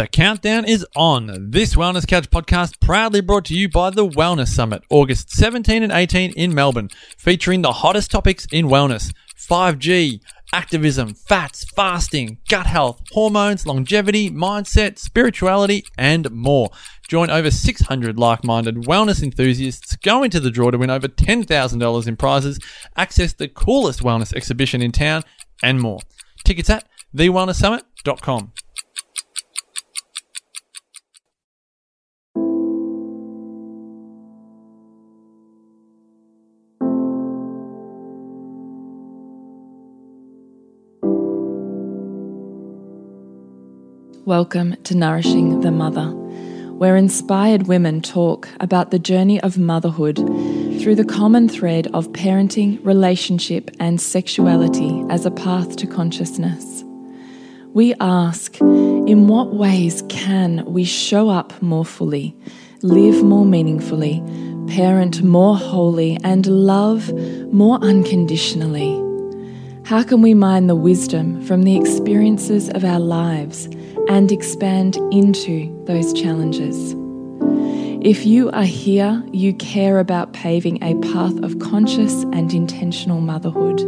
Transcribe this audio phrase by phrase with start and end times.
[0.00, 1.50] The countdown is on.
[1.50, 5.92] This Wellness Couch podcast proudly brought to you by the Wellness Summit, August 17 and
[5.92, 6.88] 18 in Melbourne,
[7.18, 10.22] featuring the hottest topics in wellness 5G,
[10.54, 16.70] activism, fats, fasting, gut health, hormones, longevity, mindset, spirituality, and more.
[17.06, 22.06] Join over 600 like minded wellness enthusiasts, go into the draw to win over $10,000
[22.08, 22.58] in prizes,
[22.96, 25.24] access the coolest wellness exhibition in town,
[25.62, 26.00] and more.
[26.42, 28.52] Tickets at thewellnesssummit.com.
[44.30, 46.06] Welcome to Nourishing the Mother,
[46.76, 50.18] where inspired women talk about the journey of motherhood
[50.80, 56.84] through the common thread of parenting, relationship, and sexuality as a path to consciousness.
[57.74, 62.36] We ask, in what ways can we show up more fully,
[62.82, 64.22] live more meaningfully,
[64.68, 67.12] parent more wholly, and love
[67.52, 69.09] more unconditionally?
[69.90, 73.68] How can we mine the wisdom from the experiences of our lives
[74.08, 76.94] and expand into those challenges?
[78.00, 83.78] If you are here, you care about paving a path of conscious and intentional motherhood,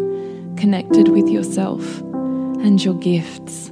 [0.59, 3.69] connected with yourself and your gifts,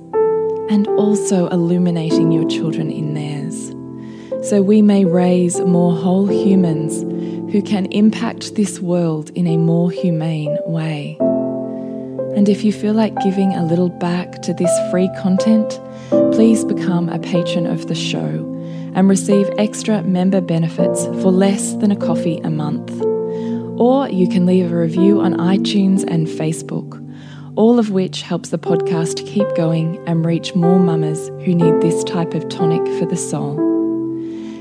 [0.70, 3.70] and also illuminating your children in theirs,
[4.48, 7.02] so we may raise more whole humans
[7.52, 11.18] who can impact this world in a more humane way.
[12.36, 15.80] And if you feel like giving a little back to this free content,
[16.32, 18.46] please become a patron of the show
[18.94, 22.90] and receive extra member benefits for less than a coffee a month.
[23.80, 26.96] Or you can leave a review on iTunes and Facebook,
[27.56, 32.04] all of which helps the podcast keep going and reach more mamas who need this
[32.04, 33.56] type of tonic for the soul.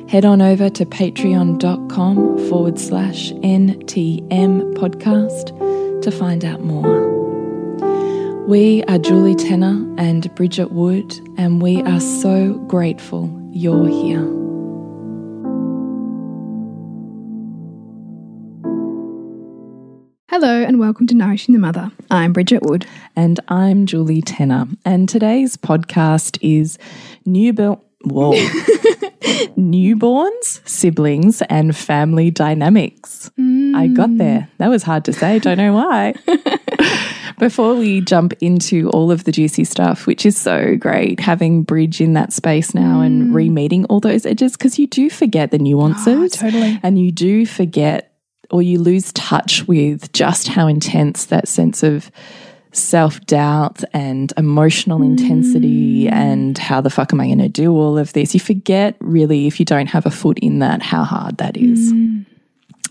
[0.07, 7.08] Head on over to patreon.com forward slash NTM podcast to find out more.
[8.49, 14.25] We are Julie Tenner and Bridget Wood, and we are so grateful you're here.
[20.31, 21.91] Hello and welcome to Nourishing the Mother.
[22.09, 22.87] I'm Bridget Wood.
[23.15, 24.65] And I'm Julie Tenner.
[24.83, 26.79] And today's podcast is
[27.27, 27.79] newborn.
[28.03, 28.31] Whoa.
[29.57, 33.29] Newborns, siblings, and family dynamics.
[33.37, 34.17] I got mm.
[34.17, 34.49] there.
[34.57, 35.39] That was hard to say.
[35.39, 36.13] Don't know why.
[37.39, 42.01] Before we jump into all of the juicy stuff, which is so great, having Bridge
[42.01, 43.33] in that space now and mm.
[43.33, 46.35] re meeting all those edges, because you do forget the nuances.
[46.37, 46.79] Ah, totally.
[46.83, 48.13] And you do forget
[48.51, 52.11] or you lose touch with just how intense that sense of
[52.71, 56.11] self doubt and emotional intensity mm.
[56.11, 58.33] and how the fuck am I going to do all of this?
[58.33, 61.91] You forget really, if you don't have a foot in that, how hard that is.
[61.91, 62.25] Mm.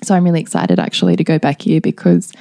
[0.03, 2.33] So I'm really excited actually to go back here because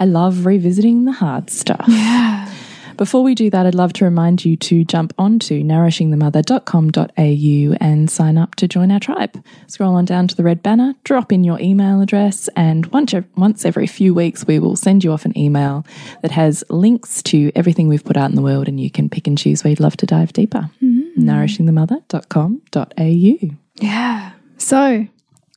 [0.00, 1.84] I love revisiting the hard stuff.
[1.88, 2.52] Yeah.
[2.96, 8.38] Before we do that, I'd love to remind you to jump onto nourishingthemother.com.au and sign
[8.38, 9.42] up to join our tribe.
[9.66, 13.64] Scroll on down to the red banner, drop in your email address, and once, once
[13.64, 15.84] every few weeks, we will send you off an email
[16.22, 19.26] that has links to everything we've put out in the world, and you can pick
[19.26, 20.70] and choose where you'd love to dive deeper.
[20.80, 21.28] Mm-hmm.
[21.28, 23.56] Nourishingthemother.com.au.
[23.76, 24.30] Yeah.
[24.58, 25.06] So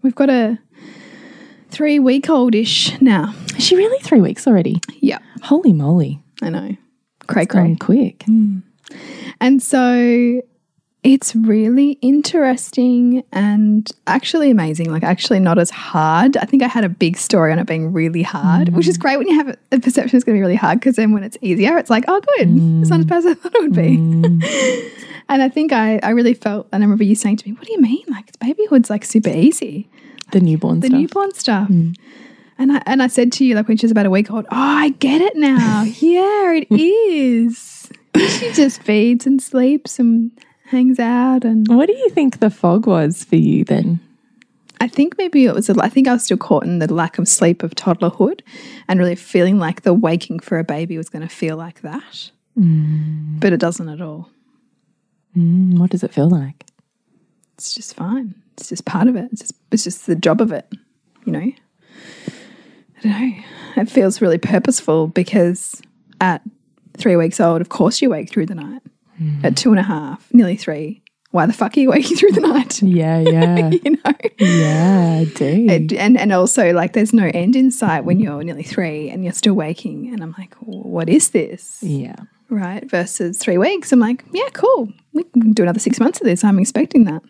[0.01, 0.57] we've got a
[1.69, 3.35] three week old ish now.
[3.55, 4.81] Is she really three weeks already?
[4.99, 5.19] Yeah.
[5.43, 6.19] Holy moly.
[6.41, 6.75] I know.
[7.27, 7.75] Cray cray.
[7.79, 8.23] quick.
[8.23, 8.59] Hmm.
[9.39, 10.41] And so
[11.03, 14.91] it's really interesting and actually amazing.
[14.91, 16.35] Like, actually, not as hard.
[16.37, 18.75] I think I had a big story on it being really hard, hmm.
[18.75, 20.79] which is great when you have a- a perception it's going to be really hard
[20.79, 22.47] because then when it's easier, it's like, oh, good.
[22.47, 22.81] Hmm.
[22.81, 23.95] It's not as bad as I thought it would be.
[25.29, 27.65] and I think I, I really felt, and I remember you saying to me, what
[27.67, 28.03] do you mean?
[28.09, 29.87] Like, babyhood's like super easy
[30.31, 30.99] The newborn the stuff.
[30.99, 31.69] newborn stuff.
[32.59, 34.45] And I and I said to you like when she was about a week old,
[34.45, 35.83] oh, I get it now.
[35.99, 37.89] yeah, it is.
[38.15, 40.31] she just feeds and sleeps and
[40.65, 43.99] hangs out, and what do you think the fog was for you then?
[44.79, 45.69] I think maybe it was.
[45.69, 48.41] A, I think I was still caught in the lack of sleep of toddlerhood,
[48.87, 52.31] and really feeling like the waking for a baby was going to feel like that,
[53.39, 54.29] but it doesn't at all.
[55.35, 56.65] Mm, what does it feel like?
[57.55, 58.35] It's just fine.
[58.57, 59.29] It's just part of it.
[59.31, 60.71] It's just, it's just the job of it,
[61.25, 61.51] you know.
[62.97, 63.43] I don't know.
[63.81, 65.81] It feels really purposeful because
[66.19, 66.41] at
[66.97, 68.81] three weeks old, of course, you wake through the night.
[69.17, 69.45] Hmm.
[69.45, 71.01] At two and a half, nearly three,
[71.31, 72.81] why the fuck are you waking through the night?
[72.81, 73.69] Yeah, yeah.
[73.83, 74.13] you know.
[74.39, 75.23] yeah.
[75.71, 79.23] And, and and also like there's no end in sight when you're nearly three and
[79.23, 82.15] you're still waking and I'm like what is this yeah.
[82.49, 82.89] right?
[82.89, 83.91] Versus three weeks.
[83.91, 84.91] I'm like, yeah, cool.
[85.13, 86.43] We can do another six months of this.
[86.43, 87.23] I'm expecting that.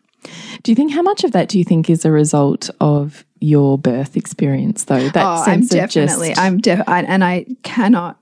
[0.67, 3.77] Do you think how much of that do you think is a result of your
[3.77, 5.07] birth experience, though?
[5.07, 8.19] That oh, I'm sense of definitely, just I'm def, I, and I cannot,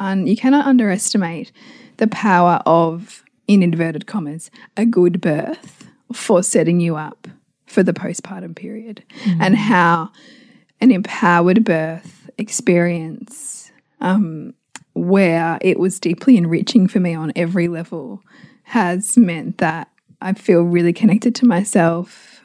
[0.00, 1.52] un, you cannot underestimate
[1.98, 7.28] the power of, in inverted commas, a good birth for setting you up
[7.66, 9.04] for the postpartum period,
[9.38, 10.10] and how
[10.80, 13.70] an empowered birth experience,
[14.00, 14.54] um,
[14.94, 18.22] where it was deeply enriching for me on every level,
[18.62, 19.90] has meant that
[20.20, 22.40] I feel really connected to myself.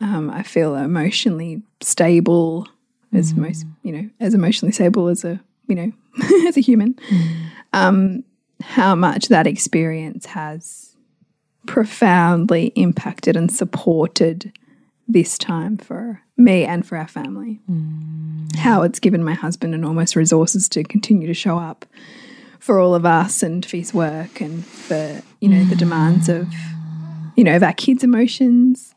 [0.00, 2.68] Um, I feel emotionally stable,
[3.12, 5.92] as most you know, as emotionally stable as a you know,
[6.48, 6.98] as a human.
[7.72, 8.24] Um,
[8.62, 10.96] how much that experience has
[11.66, 14.52] profoundly impacted and supported
[15.08, 17.60] this time for me and for our family.
[18.56, 21.86] How it's given my husband enormous resources to continue to show up
[22.58, 26.48] for all of us and for his work and for you know the demands of
[27.36, 28.94] you know of our kids' emotions.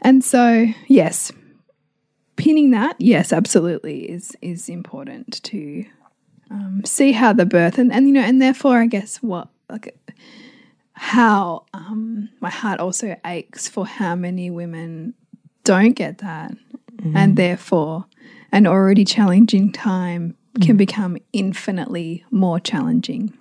[0.00, 1.32] And so, yes,
[2.36, 5.84] pinning that, yes, absolutely is is important to
[6.50, 9.96] um, see how the birth and and you know and therefore I guess what like
[10.92, 15.14] how um, my heart also aches for how many women
[15.64, 16.52] don't get that.
[17.14, 18.06] And therefore
[18.50, 23.32] an already challenging time can become infinitely more challenging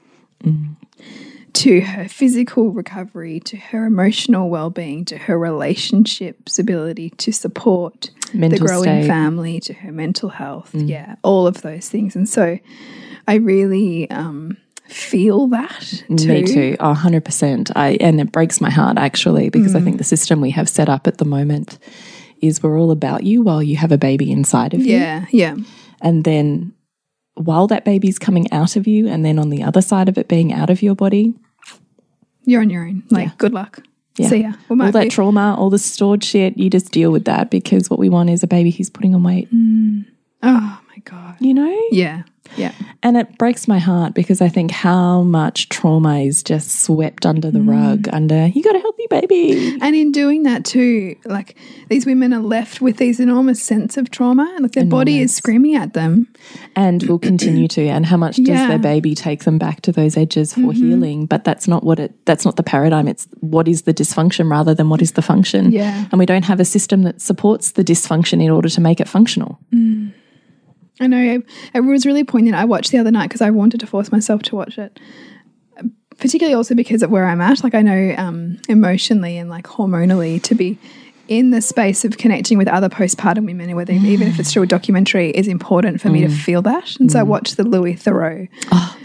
[1.58, 8.10] to her physical recovery, to her emotional well being, to her relationships ability to support
[8.34, 9.08] the growing state.
[9.08, 10.72] family, to her mental health.
[10.74, 12.16] Yeah, all of those things.
[12.16, 12.60] And so
[13.28, 14.58] I really um,
[14.88, 16.28] feel that too.
[16.28, 16.76] Me too.
[16.80, 17.72] Oh, 100%.
[17.76, 19.84] I, and it breaks my heart actually, because I Mm.
[19.84, 21.78] think the system we have set up at the moment
[22.42, 24.96] is we're all about you while you have a baby inside of you.
[24.98, 25.56] Yeah, yeah.
[26.02, 26.74] And then
[27.34, 30.28] while that baby's coming out of you, and then on the other side of it
[30.28, 31.34] being out of your body,
[32.48, 33.04] You're on your own.
[33.12, 33.32] Like, Yeah.
[33.38, 33.84] good luck.
[34.18, 34.30] Yeah.
[34.30, 34.54] See ya.
[34.70, 38.00] All that be- trauma, all the stored shit, you just deal with that because what
[38.00, 39.48] we want is a baby who's putting on weight,
[40.42, 41.36] oh my God.
[41.40, 41.82] you know?
[41.92, 42.24] Yeah,
[42.56, 42.72] yeah.
[43.04, 47.52] And it breaks my heart because I think how much trauma is just swept under
[47.52, 49.78] the rug, under you got a healthy baby.
[49.82, 51.56] And in doing that too, like
[51.90, 55.36] these women are left with these enormous sense of trauma, and like their body is
[55.36, 56.28] screaming at them.
[56.76, 58.58] and will continue to and how much does Yeah.
[58.62, 58.70] Mm-hmm.
[58.70, 62.14] their baby take them back to those edges for healing but that's not what it
[62.26, 65.72] that's not the paradigm it's what is the dysfunction rather than what is the function
[65.72, 66.06] Yeah.
[66.12, 69.08] and we don't have a system that supports the dysfunction in order to make it
[69.08, 69.60] functional
[71.00, 72.56] I know it, was really poignant.
[72.56, 75.00] I watched the other night because I wanted to force myself to watch it,
[76.18, 77.64] particularly also because of where I'm at.
[77.64, 80.78] Like I know um, emotionally and like hormonally to be
[81.28, 84.68] in the space of connecting with other postpartum women, whether even if it's through a
[84.68, 86.96] documentary, is important for me to feel that.
[87.00, 87.96] And so I watched the Louis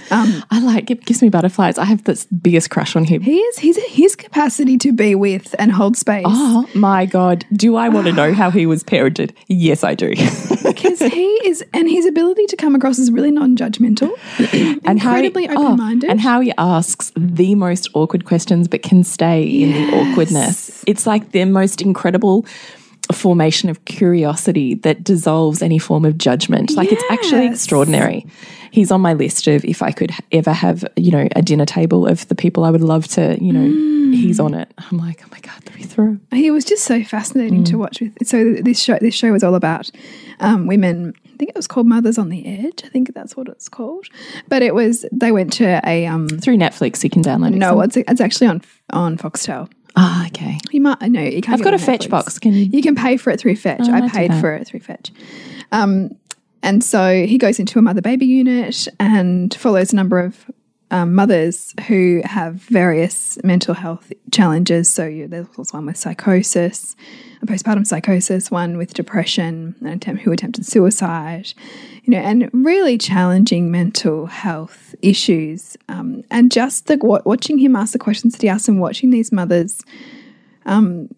[0.09, 0.43] Theroux.
[0.51, 1.79] i like it gives me butterflies.
[1.79, 3.23] I have the biggest crush on him.
[3.23, 6.25] He is his his capacity to be with and hold space.
[6.27, 7.45] oh my god.
[7.53, 9.33] Do i want to know how he was parented?
[9.49, 10.13] Yes i do.
[10.63, 14.11] Because he is and his ability to come across as really non-judgmental.
[14.85, 16.09] And how he- incredibly oh, open-minded.
[16.11, 20.83] and how he asks the most awkward questions but can stay in the awkwardness.
[20.87, 22.47] It's like the most incredible
[23.13, 26.73] formation of curiosity that dissolves any form of judgment.
[26.77, 28.27] Like it's actually extraordinary.
[28.71, 32.07] He's on my list of if I could ever have, you know, a dinner table
[32.07, 34.15] of the people I would love to, you know, Mm.
[34.15, 34.73] he's on it.
[34.79, 36.19] I'm like, oh my God, Louis Theroux.
[36.33, 37.71] he was just so fascinating Mm.
[37.71, 39.91] to watch with so this show this show was all about
[40.41, 43.49] um, women i think it was called mothers on the edge i think that's what
[43.49, 44.07] it's called
[44.49, 47.59] but it was they went to a um Through Netflix, you can download it.
[47.59, 50.59] no it's, it's actually on on foxtel Ah, okay.
[50.71, 52.39] you might no you can't I've got a fetch box.
[52.39, 52.65] Can you?
[52.65, 53.89] You can pay for it through Fetch.
[53.89, 55.11] I I paid for it through Fetch.
[55.71, 56.17] Um,
[56.63, 60.51] and so he goes into a mother baby unit and follows a number of
[60.93, 64.91] um, mothers who have various mental health challenges.
[64.91, 66.95] So you, there was one with psychosis,
[67.41, 71.55] a postpartum psychosis, one with depression, an attempt who attempted suicide,
[72.05, 75.79] you know, and really challenging mental health issues.
[75.89, 79.33] Um, and just the watching him ask the questions that he asked and watching these
[79.33, 79.81] mothers
[80.67, 81.09] on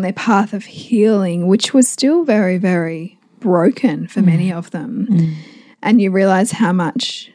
[0.00, 5.06] their path of healing, which was still very, very broken for many of them.
[5.82, 7.30] And you realize how much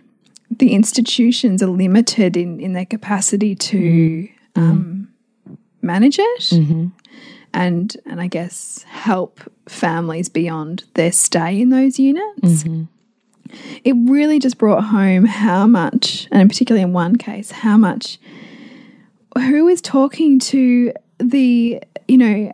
[0.50, 4.62] the institutions are limited in, in their capacity to mm-hmm.
[4.62, 5.14] um,
[5.82, 6.88] manage it mm-hmm.
[7.54, 12.64] and, and I guess help families beyond their stay in those units.
[12.64, 12.84] Mm-hmm.
[13.84, 18.20] It really just brought home how much, and particularly in one case, how much
[19.38, 22.54] who is talking to the you know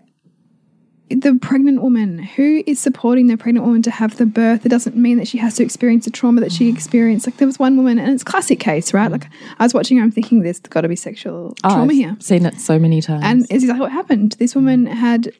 [1.10, 4.96] the pregnant woman who is supporting the pregnant woman to have the birth it doesn't
[4.96, 6.74] mean that she has to experience the trauma that she mm.
[6.74, 9.28] experienced like there was one woman and it's a classic case right like
[9.60, 12.18] i was watching her i'm thinking there's got to be sexual Oh, trauma I've here
[12.20, 13.22] Seen it so many times.
[13.24, 14.58] and it's exactly what happened this mm.
[14.58, 15.34] woman had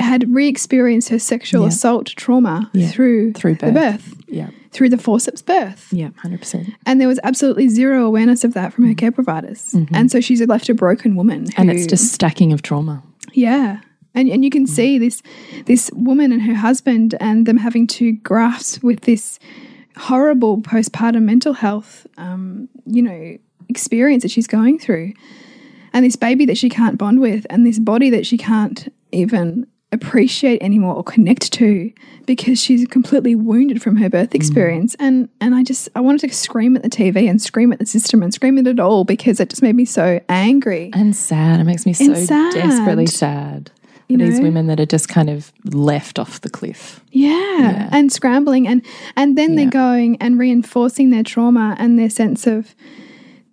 [0.00, 1.68] had re-experienced her sexual Yeah.
[1.68, 2.88] assault trauma Yeah.
[2.88, 3.74] through Through the birth.
[3.74, 6.70] birth yeah, through the forceps birth yeah, hundred percent.
[6.86, 8.98] and there was absolutely zero awareness of that from her mm.
[8.98, 9.94] care providers mm-hmm.
[9.94, 11.60] and so she's left a broken woman Mm-hmm.
[11.60, 13.02] And it's who- just stacking of trauma.
[13.32, 13.80] yeah.
[14.14, 15.22] And and you can see this
[15.66, 19.38] this woman and her husband and them having to grasp with this
[19.96, 23.36] horrible postpartum mental health um, you know,
[23.68, 25.12] experience that she's going through.
[25.94, 29.66] And this baby that she can't bond with and this body that she can't even
[29.92, 31.92] appreciate anymore or connect to
[32.24, 36.34] because she's completely wounded from her birth experience and and I just I wanted to
[36.34, 39.38] scream at the TV and scream at the system and scream at it all because
[39.38, 41.60] it just made me so angry And sad.
[41.60, 42.54] It makes me so sad.
[42.54, 43.70] desperately sad.
[44.08, 47.00] You These women that are just kind of left off the cliff.
[47.10, 47.88] Yeah.
[47.92, 48.82] And scrambling and
[49.16, 49.56] and then Yeah.
[49.62, 52.74] they're going and reinforcing their trauma and their sense of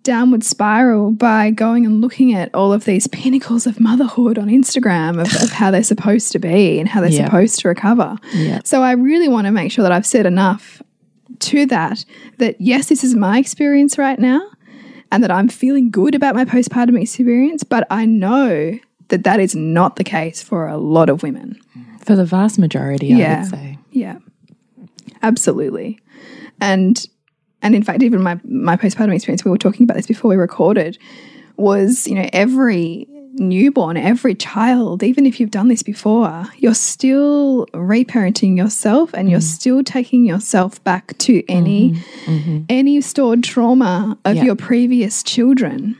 [0.02, 5.20] downward spiral by going and looking at all of these pinnacles of motherhood on Instagram
[5.20, 7.26] of, of how they're supposed to be and how they're Yeah.
[7.26, 8.16] supposed to recover.
[8.34, 8.60] Yeah.
[8.64, 10.82] So I really want to make sure that I've said enough
[11.40, 12.04] to that
[12.38, 14.40] that yes, this is my experience right now
[15.12, 18.78] and that I'm feeling good about my postpartum experience, but I know
[19.10, 21.60] that that is not the case for a lot of women.
[22.00, 23.78] For the vast majority, I would say.
[23.90, 24.18] Yeah,
[25.22, 26.00] absolutely.
[26.60, 27.06] And
[27.62, 30.36] and in fact, even my my postpartum experience, we were talking about this before we
[30.36, 30.98] recorded,
[31.56, 37.66] was you know every newborn, every child, even if you've done this before, you're still
[37.72, 39.54] reparenting yourself, and you're mm.
[39.58, 42.32] still taking yourself back to any mm-hmm.
[42.32, 42.58] Mm-hmm.
[42.68, 44.44] any stored trauma of Yeah.
[44.44, 45.96] your previous children.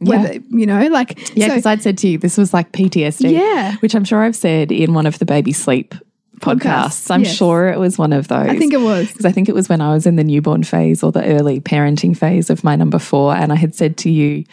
[0.00, 0.22] Yeah.
[0.22, 3.32] Whether you know, like Yeah, so- because I'd said to you, this was like PTSD.
[3.32, 3.76] Yeah.
[3.76, 5.94] Which I'm sure I've said in one of the baby sleep
[6.38, 6.60] podcasts.
[6.60, 7.34] Podcasts, I'm yes.
[7.34, 8.46] sure it was one of those.
[8.48, 9.08] I think it was.
[9.08, 11.60] Because I think it was when I was in the newborn phase or the early
[11.60, 13.34] parenting phase of my number four.
[13.34, 14.44] And I had said to you,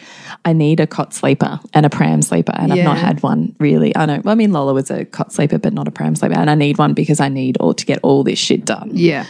[0.44, 2.52] I need a cot sleeper and a pram sleeper.
[2.56, 3.94] And I've not had one really.
[3.96, 4.20] I know.
[4.24, 6.34] Well, I mean, Lola was a cot sleeper, but not a pram sleeper.
[6.34, 8.90] And I need one because I need all to get all this shit done.
[8.92, 9.24] yeah,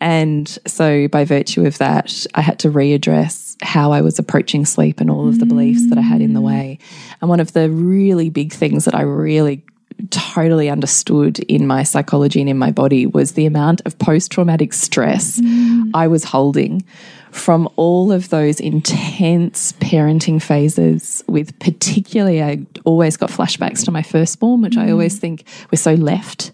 [0.00, 5.00] And so, by virtue of that, I had to readdress how I was approaching sleep
[5.00, 6.78] and all of the beliefs that I had in the way.
[7.20, 9.64] And one of the really big things that I really
[10.10, 14.72] totally understood in my psychology and in my body was the amount of post traumatic
[14.72, 15.90] stress mm.
[15.94, 16.84] I was holding
[17.30, 24.02] from all of those intense parenting phases with particularly I always got flashbacks to my
[24.02, 24.92] firstborn which I mm.
[24.92, 26.52] always think we're so left.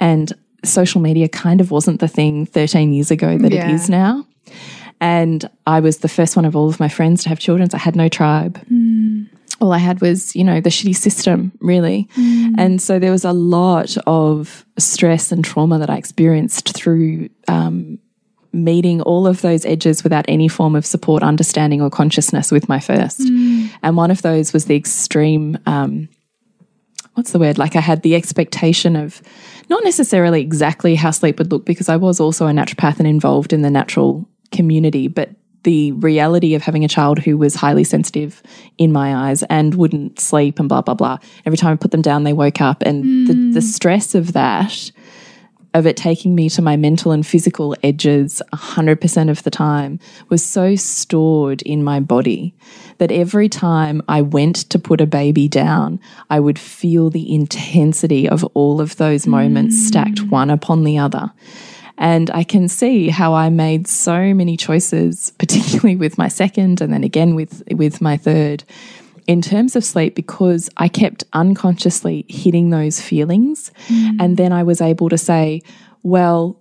[0.00, 0.32] And
[0.64, 3.68] social media kind of wasn't the thing 13 years ago that Yeah.
[3.68, 4.26] it is now
[5.00, 7.76] and I was the first one of all of my friends to have children so
[7.76, 8.60] I had no tribe
[9.60, 12.08] all I had was, you know, the shitty system, really.
[12.58, 18.00] And so there was a lot of stress and trauma that I experienced through um,
[18.52, 22.80] meeting all of those edges without any form of support, understanding, or consciousness with my
[22.80, 23.20] first.
[23.20, 25.58] And one of those was the extreme.
[25.66, 26.08] Um,
[27.14, 27.58] What's the word?
[27.58, 29.22] Like I had the expectation of
[29.68, 33.52] not necessarily exactly how sleep would look because I was also a naturopath and involved
[33.52, 35.30] in the natural community, but
[35.64, 38.42] the reality of having a child who was highly sensitive
[38.78, 41.18] in my eyes and wouldn't sleep and blah blah blah.
[41.46, 43.62] Every time I put them down, they woke up, and the, the mm.
[43.62, 44.90] stress of that,
[45.74, 49.98] of it taking me to my mental and physical edges 100% of the time,
[50.28, 52.54] was so stored in my body
[52.98, 56.00] that every time I went to put a baby down,
[56.30, 59.86] I would feel the intensity of all of those moments mm.
[59.86, 61.32] stacked one upon the other.
[61.98, 66.92] And I can see how I made so many choices, particularly with my second and
[66.92, 68.64] then again with, with my third,
[69.26, 73.70] in terms of sleep, because I kept unconsciously hitting those feelings.
[73.88, 74.16] Mm.
[74.20, 75.62] And then I was able to say,
[76.02, 76.58] well,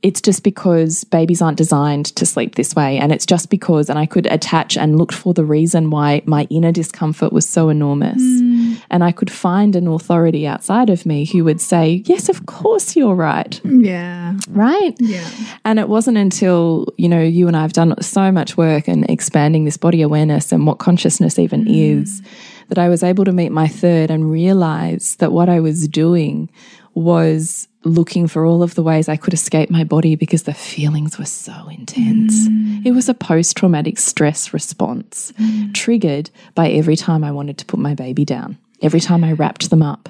[0.00, 2.98] it's just because babies aren't designed to sleep this way.
[2.98, 6.46] And it's just because, and I could attach and look for the reason why my
[6.50, 8.22] inner discomfort was so enormous.
[8.22, 8.47] Mm.
[8.90, 12.96] And I could find an authority outside of me who would say, Yes, of course
[12.96, 13.60] you're right.
[13.64, 14.94] yeah, Right.
[14.98, 15.28] yeah.
[15.64, 19.08] And it wasn't until, you know, you and I have done so much work and
[19.10, 22.02] expanding this body awareness and what consciousness even mm.
[22.02, 22.22] is
[22.68, 26.50] that I was able to meet my third and realize that what I was doing
[26.94, 31.18] was looking for all of the ways I could escape my body because the feelings
[31.18, 32.48] were so intense.
[32.48, 32.84] Mm.
[32.84, 35.72] It was a post traumatic stress response mm.
[35.74, 39.70] triggered by every time I wanted to put my baby down, every time I wrapped
[39.70, 40.08] them up,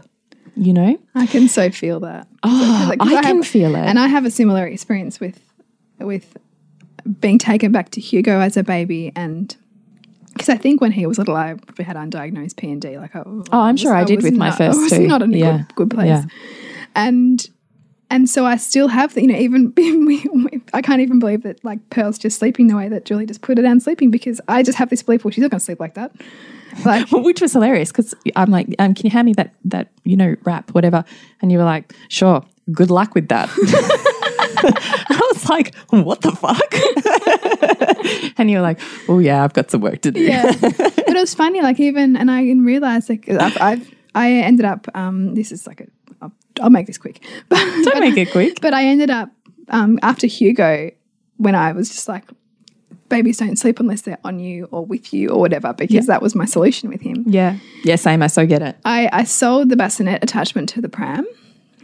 [0.57, 0.99] you know?
[1.15, 2.27] I can so feel that.
[2.43, 3.81] Oh, I can have- feel it.
[3.81, 5.41] and I have a similar experience with
[6.01, 6.37] with
[7.21, 9.57] being taken back to Hugo as a baby, and
[10.33, 12.97] because I think when he was little, I probably had undiagnosed P and D.
[12.99, 15.07] Like, I, oh, I'm sure I, did with my not, first I was two.
[15.07, 15.57] not in a Yeah.
[15.59, 16.07] good, good place.
[16.09, 16.25] Yeah.
[16.95, 17.49] And
[18.11, 21.63] and so I still have, the, you know, even we, I can't even believe that
[21.65, 24.63] like Pearl's just sleeping the way that Julie just put her down sleeping because I
[24.63, 26.13] just have this belief, well, she's not going to sleep like that.
[26.85, 30.17] Like, which was hilarious because I'm like, um, can you hand me that that you
[30.17, 31.05] know wrap, whatever?
[31.43, 32.43] And you were like, sure.
[32.71, 33.49] Good luck with that.
[34.61, 36.75] I was like, what the fuck?
[38.39, 40.21] and you were like, oh yeah, I've got some work to do.
[40.21, 40.53] yeah.
[40.61, 44.67] but it was funny, like even, and I didn't realize, like I've, I've I ended
[44.67, 45.87] up, um, this is like a,
[46.21, 48.61] I'll, I'll make this quick, but Don't make it quick.
[48.61, 49.31] But I ended up
[49.69, 50.91] um, after Hugo,
[51.37, 52.25] when I was just like,
[53.09, 56.35] babies don't sleep unless they're on you or with you or whatever, because that was
[56.35, 57.25] my solution with him.
[57.27, 57.59] Yeah.
[57.85, 58.23] Yeah, same.
[58.23, 58.77] I so get it.
[58.85, 61.27] I, I sold the bassinet attachment to the pram.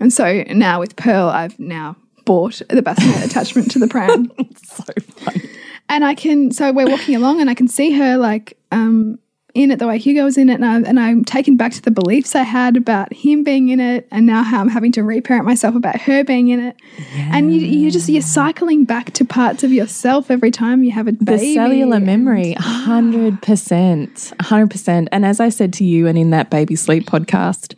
[0.01, 4.31] And so now with Pearl, I've now bought the bassinet attachment to the pram.
[4.65, 5.49] So funny.
[5.89, 9.21] And I can, so we're walking along and I can see her like um,
[9.55, 10.55] in it the way Hugo was in it.
[10.55, 13.79] And, I, and I'm taken back to the beliefs I had about him being in
[13.79, 16.77] it and now how I'm having to reparent myself about her being in it.
[17.17, 21.07] And you, you just, you're cycling back to parts of yourself every time you have
[21.07, 21.37] a baby.
[21.37, 22.85] The cellular memory, ah.
[22.89, 23.39] 100%.
[24.37, 25.09] 100%.
[25.13, 27.75] And as I said to you and in that baby sleep podcast,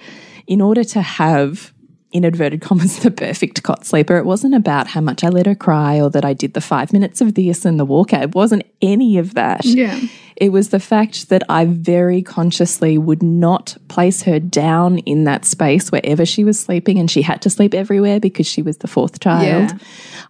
[0.46, 1.74] in order to have
[2.12, 5.54] in inverted commas the perfect cot sleeper it wasn't about how much i let her
[5.54, 8.62] cry or that i did the five minutes of this and the walkout it wasn't
[8.80, 9.98] any of that Yeah.
[10.36, 15.44] it was the fact that i very consciously would not place her down in that
[15.44, 18.88] space wherever she was sleeping and she had to sleep everywhere because she was the
[18.88, 19.78] fourth child Yeah.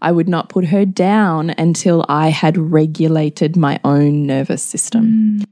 [0.02, 5.04] I would not put her down until I had regulated my own nervous system.
[5.40, 5.46] Mm.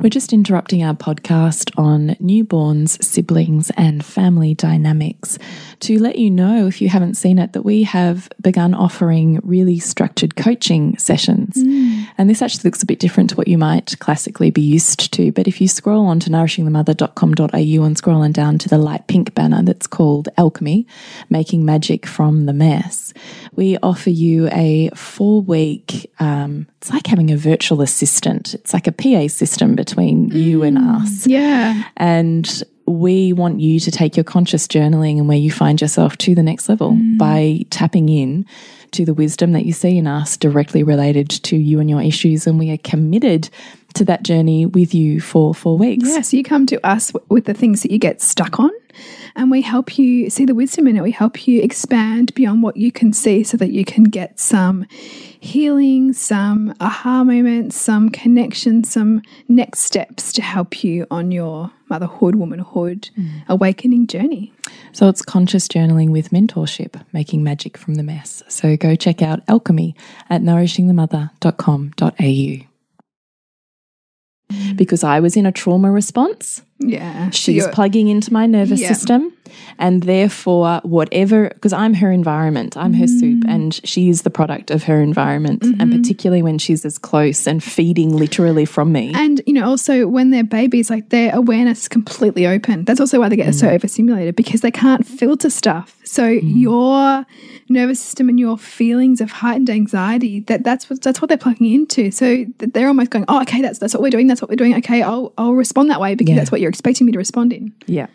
[0.00, 5.40] We're just interrupting our podcast on newborns, siblings, and family dynamics
[5.80, 9.80] to let you know, if you haven't seen it, that we have begun offering really
[9.80, 11.56] structured coaching sessions.
[12.16, 15.32] And this actually looks a bit different to what you might classically be used to.
[15.32, 19.34] But if you scroll on to nourishingthemother.com.au and scroll on down to the light pink
[19.34, 20.86] banner that's called Alchemy,
[21.28, 23.12] Making Magic from the Mess,
[23.56, 28.54] we offer you a four week, um, it's like having a virtual assistant.
[28.54, 31.02] It's like a PA system between you and mm.
[31.02, 31.26] us.
[31.26, 31.82] Yeah.
[31.96, 36.34] And we want you to take your conscious journaling and where you find yourself to
[36.34, 37.18] the next level mm.
[37.18, 38.46] by tapping in
[38.92, 42.46] to the wisdom that you see in us directly related to you and your issues.
[42.46, 43.50] And we are committed
[43.98, 46.08] to that journey with you for four weeks.
[46.08, 48.70] Yeah, so you come to us with the things that you get stuck on,
[49.36, 51.02] and we help you see the wisdom in it.
[51.02, 54.86] We help you expand beyond what you can see so that you can get some
[55.40, 62.36] healing, some aha moments, some connection, some next steps to help you on your motherhood,
[62.36, 63.28] womanhood, mm.
[63.48, 64.52] awakening journey.
[64.92, 68.42] So it's conscious journaling with mentorship, making magic from the mess.
[68.48, 69.94] So go check out Alchemy
[70.30, 72.67] at nourishingthemother.com.au.
[74.74, 77.30] Because I was in a trauma response, Yeah.
[77.30, 78.88] She's you're- plugging into my nervous Yeah.
[78.88, 79.32] system.
[79.78, 83.48] And therefore, whatever, because I'm her environment, I'm her soup, Mm.
[83.48, 85.62] and she is the product of her environment.
[85.64, 85.92] And Mm-hmm.
[86.02, 89.12] particularly when she's as close and feeding literally from me.
[89.14, 92.84] And you know, also when they're babies, like their awareness is completely open.
[92.84, 95.96] That's also why they get so overstimulated because they can't filter stuff.
[96.04, 97.24] So your
[97.70, 101.72] nervous system and your feelings of heightened anxiety that that's what that's what they're plugging
[101.72, 102.10] into.
[102.10, 104.26] So they're almost going, oh, okay, that's that's what we're doing.
[104.26, 104.74] That's what we're doing.
[104.76, 106.40] Okay, I'll I'll respond that way because Yeah.
[106.40, 107.72] that's what you're expecting me to respond in.
[107.86, 108.06] yeah,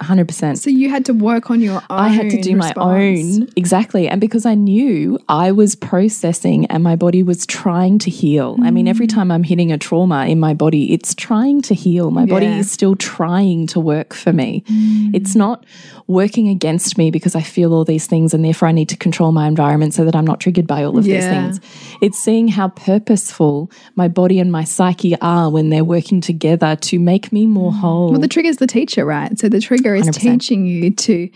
[0.00, 0.58] 100%.
[0.58, 1.82] So you had to work on your own.
[1.88, 3.48] I had to do my own.
[3.56, 4.08] Exactly.
[4.08, 8.56] And because I knew I was processing and my body was trying to heal.
[8.62, 8.90] I mean, Mm.
[8.90, 12.10] every time I'm hitting a trauma in my body, it's trying to heal.
[12.10, 12.56] My body Yeah.
[12.56, 12.60] Mm.
[12.60, 14.64] is still trying to work for me.
[15.12, 15.64] It's not
[16.06, 19.30] working against me because I feel all these things and therefore I need to control
[19.32, 21.60] my environment so that I'm not triggered by all of these things.
[22.00, 26.98] It's seeing how purposeful my body and my psyche are when they're working together to
[26.98, 28.08] make me more whole.
[28.08, 28.12] Mm.
[28.12, 29.38] Well, the trigger's the teacher, right?
[29.38, 30.14] So the trigger is 100%.
[30.14, 31.30] teaching you to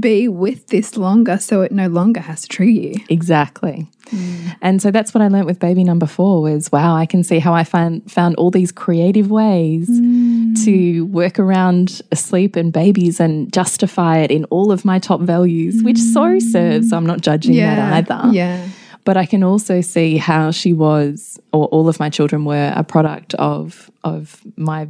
[0.00, 2.94] be with this longer so it no longer has to trigger you.
[3.08, 3.88] Exactly.
[4.10, 4.56] Mm.
[4.60, 7.38] And so that's what I learnt with baby number four was wow, I can see
[7.38, 10.64] how I found found all these creative ways mm.
[10.64, 15.82] to work around sleep and babies and justify it in all of my top values,
[15.82, 16.42] which so mm.
[16.42, 16.90] serves.
[16.90, 18.32] So I'm not judging that either.
[18.32, 18.68] Yeah.
[19.04, 22.84] But I can also see how she was, or all of my children were, a
[22.84, 24.86] product of of my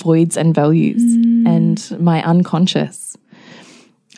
[0.00, 1.46] voids and values mm.
[1.46, 3.16] and my unconscious.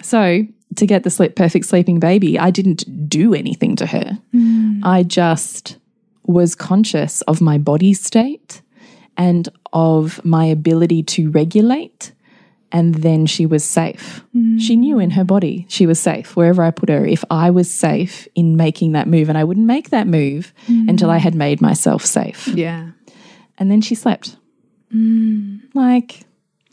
[0.02, 4.18] So to get the sleep perfect sleeping baby, I didn't do anything to her.
[4.34, 4.80] Mm.
[4.82, 5.78] I just
[6.24, 8.62] was conscious of my body state
[9.16, 12.12] and of my ability to regulate
[12.72, 14.22] and then she was safe.
[14.34, 14.60] Mm.
[14.60, 17.06] She knew in her body she was safe wherever I put her.
[17.06, 21.10] If I was safe in making that move, and I wouldn't make that move until
[21.10, 22.48] I had made myself safe.
[22.48, 22.90] Yeah.
[23.58, 24.36] And then she slept.
[25.74, 26.20] Like,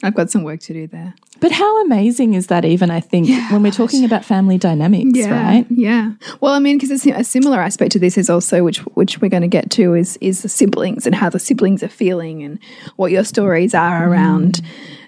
[0.03, 1.13] I've got some work to do there.
[1.39, 2.91] but how amazing is that, even?
[2.91, 5.65] I think, when we're talking about family dynamics, right?
[5.69, 6.11] Yeah.
[6.41, 9.41] Well, I mean, because a similar aspect to this is also, which which we're going
[9.41, 12.59] to get to, is is the siblings and how the siblings are feeling and
[12.97, 14.61] what your stories are around.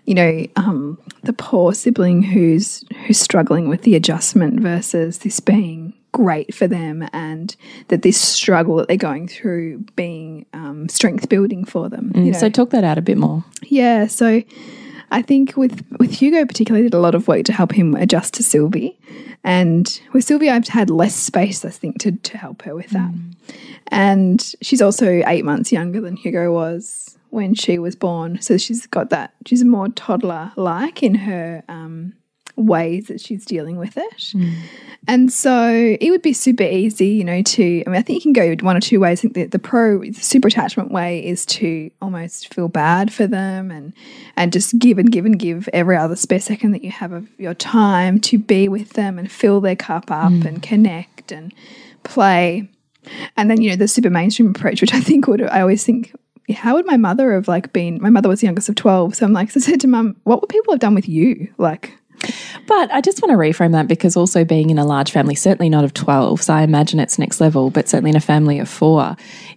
[0.05, 5.84] You know, um, the poor sibling who's who's struggling with the adjustment versus this being
[6.15, 7.53] great for them, and
[7.89, 12.13] that this struggle that they're going through being um, strength building for them.
[12.15, 12.39] you know?
[12.39, 13.43] So, talk that out a bit more.
[13.63, 14.41] Yeah, so
[15.11, 18.33] I think with with Hugo particularly did a lot of work to help him adjust
[18.35, 18.97] to Sylvie,
[19.43, 23.13] and with Sylvie I've had less space I think to to help her with that,
[23.89, 28.87] and she's also eight months younger than Hugo was when she was born, so she's
[28.87, 32.13] got that she's more toddler like in her um,
[32.55, 34.17] ways that she's dealing with it.
[34.33, 34.55] Mm.
[35.07, 38.33] And so it would be super easy, you know, to, I mean, I think you
[38.33, 39.19] can go one or two ways.
[39.19, 43.27] I think the, the pro, the super attachment way is to almost feel bad for
[43.27, 43.93] them and,
[44.35, 47.27] and just give and give and give every other spare second that you have of
[47.39, 50.45] your time to be with them and fill their cup up mm.
[50.45, 51.53] and connect and
[52.03, 52.67] play.
[53.37, 56.13] And then, you know, the super mainstream approach, which I think would, I always think,
[56.53, 58.01] how would my mother have like been?
[58.01, 59.15] My mother was the youngest of 12.
[59.15, 61.53] So I'm like, so I said to mum, what would people have done with you?
[61.57, 61.93] Like,
[62.67, 65.69] But I just want to reframe that because also being in a large family, certainly
[65.69, 68.67] not of 12, so I imagine it's next level, but certainly in a family of
[68.69, 69.15] four,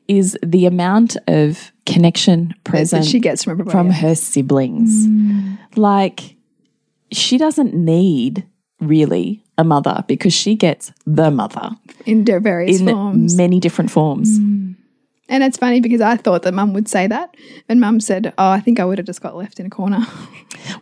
[0.09, 5.07] is the amount of connection that present she gets from from her siblings.
[5.07, 5.55] Hmm.
[5.77, 6.37] Like,
[7.11, 8.47] she doesn't need
[8.81, 11.71] really a mother because she gets the mother
[12.07, 13.37] in various in forms.
[13.37, 14.39] many different forms.
[14.39, 14.73] Hmm.
[15.31, 17.37] And it's funny because I thought that mum would say that.
[17.69, 20.07] And mum said, Oh, I think I would have just got left in a corner.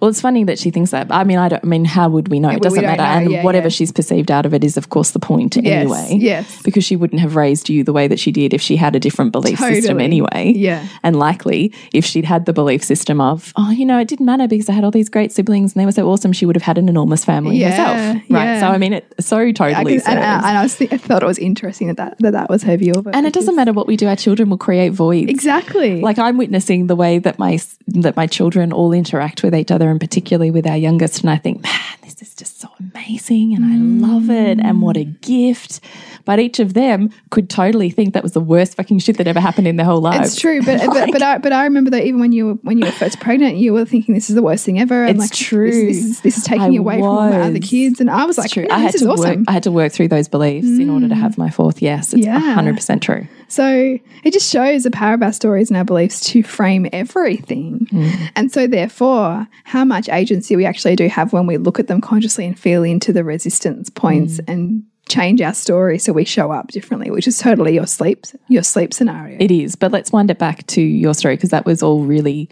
[0.00, 1.09] Well, it's funny that she thinks that.
[1.11, 1.62] I mean, I don't.
[1.62, 2.48] I mean, how would we know?
[2.50, 3.09] It doesn't matter, know.
[3.09, 3.70] and Yeah, whatever yeah.
[3.70, 6.16] she's perceived out of it is, of course, the point Yes, anyway.
[6.20, 6.62] yes.
[6.62, 9.00] because she wouldn't have raised you the way that she did if she had a
[9.00, 10.52] different belief system anyway.
[10.56, 10.87] Yeah.
[11.02, 14.48] and likely if she'd had the belief system of, oh, you know, it didn't matter
[14.48, 16.62] because I had all these great siblings and they were so awesome, she would have
[16.62, 18.61] had an enormous family herself, right?
[18.61, 19.98] So I mean, it so I totally.
[19.98, 20.18] could- and.
[20.18, 22.50] Uh, I, and I, was th- I thought it was interesting that that, that, that
[22.50, 23.14] was her view of it.
[23.14, 25.31] And it doesn't matter what we do; our children will create voids.
[25.31, 26.01] Exactly.
[26.01, 29.88] Like I'm witnessing the way that my that my children all interact with each other,
[29.88, 31.20] and particularly with our youngest.
[31.20, 31.72] And I think, man,
[32.18, 35.20] this is just so amazing, and I love it, and what a mm.
[35.20, 35.81] gift.
[36.24, 39.38] But each of them could totally think that was the worst fucking shit that ever
[39.38, 40.24] happened in their whole life.
[40.24, 42.79] It's true, but but but I, but I remember that even when you were when
[42.79, 45.05] you were first pregnant, you were thinking this is the worst thing ever.
[45.05, 45.70] And It's like, true.
[45.70, 48.24] This, this is this is taking I away from all my other kids, and I
[48.24, 48.64] was like, true.
[48.64, 49.29] "No, I had this to is work.
[49.29, 49.44] awesome.
[49.46, 51.20] I had to work through those beliefs in order to mm.
[51.20, 51.83] have my fourth.
[51.83, 52.38] Yes, it's Yeah.
[52.38, 53.26] hundred percent true.
[53.48, 57.87] So it just shows the power of our stories and our beliefs to frame everything.
[57.92, 58.31] Mm.
[58.35, 62.00] And so, therefore, how much agency we actually do have when we look at them
[62.06, 66.68] consciously and feel into the resistance points and change our story so we show up
[66.68, 69.36] differently, which is totally your sleep your sleep scenario.
[69.40, 72.48] It is, but let's wind it back to your story because that was all really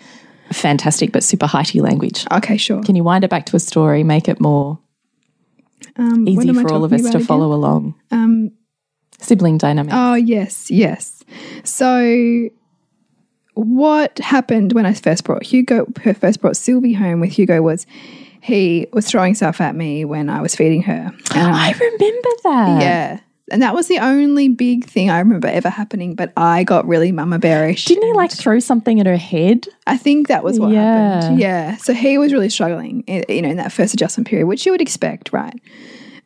[0.52, 2.26] fantastic, but super heighty language.
[2.30, 2.82] okay, sure.
[2.82, 4.78] Can you wind it back to a story, make it more
[5.96, 7.94] Um, easy for all of us to about follow along?
[8.10, 8.52] Um,
[9.20, 9.92] Sibling dynamic.
[9.94, 11.22] Oh, yes, yes.
[11.64, 12.48] So,
[13.54, 17.86] what happened when I first brought Hugo, her first brought Sylvie home with Hugo was
[18.44, 21.10] he was throwing stuff at me when I was feeding her.
[21.34, 22.82] And I remember that.
[22.82, 23.20] yeah.
[23.50, 27.12] And that was the only big thing I remember ever happening, but I got really
[27.12, 27.84] mama bearish.
[27.86, 29.66] Didn't he like throw something at her head?
[29.86, 31.20] I think that was what Yeah.
[31.20, 31.38] happened.
[31.40, 31.76] Yeah.
[31.76, 34.80] So he was really struggling, you know, in that first adjustment period, which you would
[34.80, 35.58] expect, right?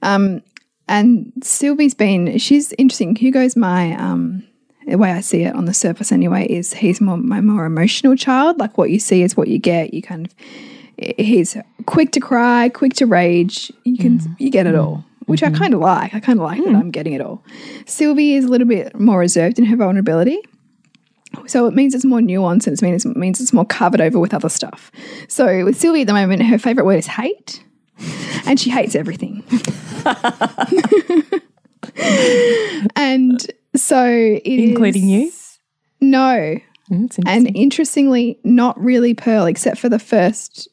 [0.02, 0.42] Um,
[0.88, 3.14] and Sylvie's been, she's interesting.
[3.16, 4.44] Hugo's my, um,
[4.87, 8.16] the way I see it on the surface anyway, is he's more my more emotional
[8.16, 8.59] child.
[8.59, 9.92] Like what you see is what you get.
[9.92, 10.35] You kind of,
[10.98, 11.56] he's
[11.87, 13.72] quick to cry, quick to rage.
[13.84, 14.32] You can, mm-hmm.
[14.38, 14.96] you get it all.
[14.96, 15.04] Mm-hmm.
[15.26, 15.56] Which I mm-hmm.
[15.56, 16.14] kind of like.
[16.14, 16.78] I kind of like that mm.
[16.78, 17.44] I'm getting it all.
[17.84, 20.40] Sylvie is a little bit more reserved in her vulnerability.
[21.46, 24.18] So it means it's more nuanced and it means, it means it's more covered over
[24.18, 24.90] with other stuff.
[25.28, 27.62] So with Sylvie at the moment, her favorite word is hate,
[28.46, 29.44] and she hates everything.
[32.96, 35.30] and so it is- Including you?
[36.00, 36.58] No.
[36.90, 40.68] Mm, And interestingly, not really Pearl, except for the first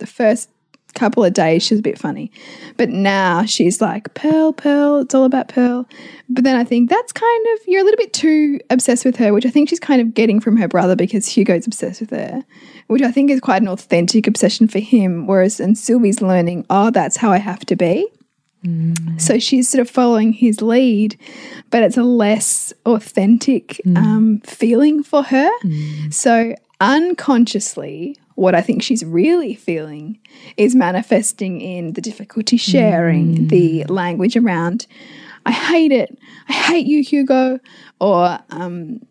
[0.00, 0.50] the first
[0.94, 2.30] couple of days she was a bit funny.
[2.76, 5.86] But now she's like, Pearl, Pearl, it's all about Pearl.
[6.28, 9.32] But then I think that's kind of you're a little bit too obsessed with her,
[9.32, 12.44] which I think she's kind of getting from her brother because Hugo's obsessed with her.
[12.88, 15.26] Which I think is quite an authentic obsession for him.
[15.26, 18.08] Whereas and Sylvie's learning, oh, that's how I have to be.
[18.64, 19.20] Mm.
[19.20, 21.18] So she's sort of following his lead,
[21.70, 23.96] but it's a less authentic mm.
[23.96, 25.50] um, feeling for her.
[25.64, 26.12] Mm.
[26.12, 30.18] So unconsciously, what I think she's really feeling
[30.56, 34.86] is manifesting in the difficulty sharing, the language around,
[35.44, 37.60] I hate it, I hate you, Hugo,
[38.00, 39.04] or um,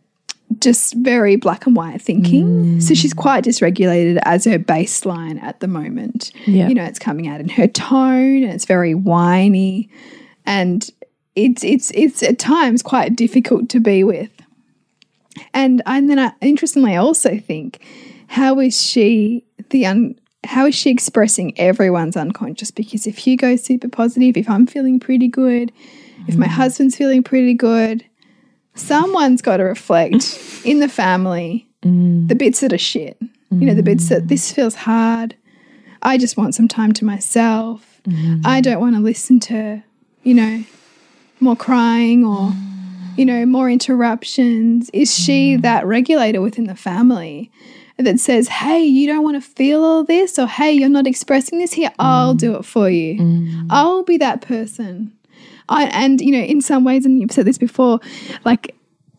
[0.59, 2.81] just very black and white thinking.
[2.81, 6.31] So she's quite dysregulated as her baseline at the moment.
[6.47, 6.67] Yeah.
[6.67, 9.91] You know, it's coming out in her tone and it's very whiny
[10.47, 10.89] and
[11.35, 14.31] it's it's it's at times quite difficult to be with.
[15.53, 17.79] And and then I interestingly I also think
[18.29, 20.15] how is she the un
[20.45, 22.71] how is she expressing everyone's unconscious?
[22.71, 25.71] Because if you go super positive, if I'm feeling pretty good,
[26.27, 26.51] if my mm.
[26.51, 28.05] husband's feeling pretty good,
[28.75, 32.27] someone's got to reflect in the family mm.
[32.27, 33.17] the bits that are shit.
[33.51, 34.27] You know, the bits that mm.
[34.29, 35.35] this feels hard.
[36.03, 37.99] I just want some time to myself.
[38.45, 39.83] I don't want to listen to,
[40.23, 40.63] you know,
[41.39, 42.53] more crying or,
[43.17, 44.89] you know, more interruptions.
[44.93, 47.51] Is she that regulator within the family
[47.99, 50.39] that says, hey, you don't want to feel all this?
[50.39, 51.91] Or hey, you're not expressing this here?
[51.99, 52.39] I'll mm.
[52.39, 53.19] do it for you.
[53.19, 53.67] Mm.
[53.69, 55.13] I'll be that person.
[55.67, 57.99] I, and, you know, in some ways, and you've said this before,
[58.43, 58.75] like,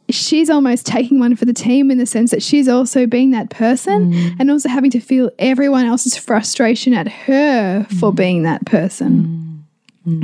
[0.08, 3.50] she's almost taking one for the team in the sense that she's also being that
[3.50, 4.36] person mm.
[4.40, 9.64] and also having to feel everyone else's frustration at her for being that person.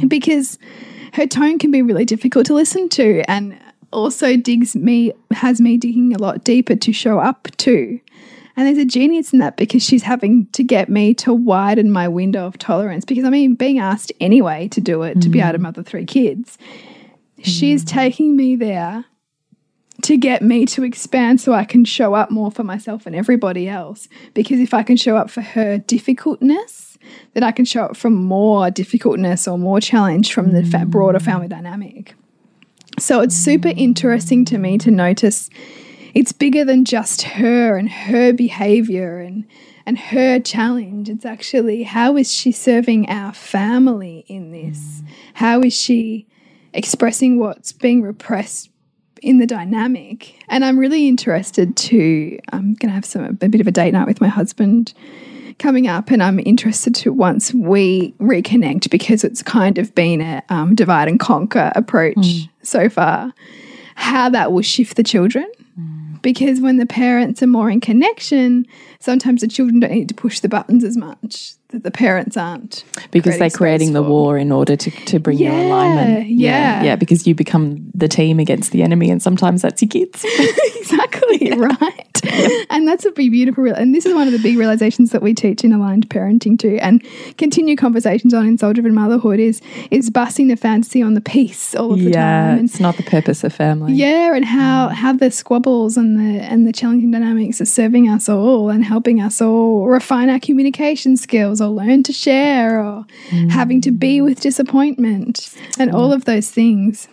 [0.09, 0.59] Because
[1.13, 3.57] her tone can be really difficult to listen to and
[3.93, 8.01] also digs me has me digging a lot deeper to show up to.
[8.57, 12.09] And there's a genius in that because she's having to get me to widen my
[12.09, 13.05] window of tolerance.
[13.05, 15.63] Because I mean, being asked anyway to do it, to be able to mm.
[15.63, 16.57] mother three kids,
[17.43, 17.89] she's mm.
[17.89, 19.05] taking me there
[20.03, 23.69] to get me to expand so I can show up more for myself and everybody
[23.69, 24.09] else.
[24.35, 26.99] Because if I can show up for her difficultness,
[27.35, 31.19] then I can show up from more difficultness or more challenge from the fa- broader
[31.19, 31.25] mm.
[31.25, 32.15] family dynamic.
[32.99, 35.51] So it's super interesting to me to notice
[36.17, 39.45] it's bigger than just her and her behavior and
[39.85, 41.11] and her challenge.
[41.11, 44.79] It's actually how is she serving our family in this?
[44.79, 45.09] Mm.
[45.35, 46.27] How is she
[46.73, 48.71] expressing what's being repressed
[49.21, 50.43] in the dynamic?
[50.49, 52.39] And I'm really interested to.
[52.51, 54.95] I'm going to have some a bit of a date night with my husband
[55.59, 60.43] coming up, and I'm interested to once we reconnect because it's kind of been a
[60.49, 62.49] um, divide and conquer approach mm.
[62.63, 63.35] so far.
[63.97, 66.06] How that will shift the children mm.
[66.27, 68.67] Because when the parents are more in connection,
[68.99, 71.53] sometimes the children don't need to push the buttons as much.
[71.69, 74.09] That the parents aren't because creating they're creating the for.
[74.11, 76.27] war in order to, to bring you Yeah, alignment.
[76.29, 76.83] yeah.
[76.83, 76.97] yeah.
[76.97, 80.25] Because you become the team against the enemy, and sometimes that's your kids.
[80.77, 82.16] exactly right.
[82.69, 83.65] And that's a beautiful.
[83.65, 86.59] Real- and this is one of the big realizations that we teach in aligned parenting
[86.59, 87.03] too, and
[87.39, 91.75] continue conversations on in soul driven motherhood is is busting the fantasy on the peace
[91.75, 92.59] all of the yeah, time.
[92.59, 93.95] And it's not the purpose of family.
[93.95, 98.29] Yeah, and how how the squabbles and the and the challenging dynamics are serving us
[98.29, 103.51] all and helping us all refine our communication skills or learn to share or mm.
[103.51, 107.09] having to be with disappointment and all of those things.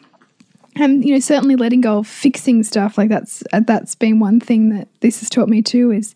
[0.75, 4.39] And you know, certainly letting go of fixing stuff like that's uh, that's been one
[4.39, 6.15] thing that this has taught me too is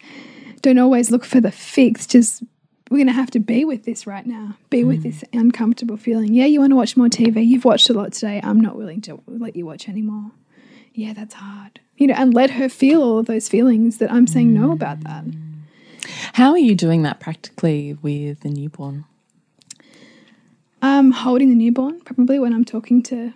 [0.61, 2.07] don't always look for the fix.
[2.07, 2.43] Just
[2.89, 4.55] we're going to have to be with this right now.
[4.69, 6.33] Be with this uncomfortable feeling.
[6.33, 7.45] Yeah, you want to watch more TV.
[7.45, 8.39] You've watched a lot today.
[8.41, 10.31] I'm not willing to let you watch anymore.
[10.93, 11.79] Yeah, that's hard.
[11.97, 15.01] You know, and let her feel all of those feelings that I'm saying no about
[15.01, 15.25] that.
[16.33, 19.05] How are you doing that practically with the newborn?
[20.81, 23.33] Um, holding the newborn probably when I'm talking to